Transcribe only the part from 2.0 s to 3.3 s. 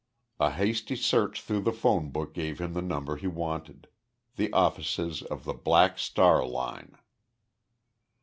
book gave him the number he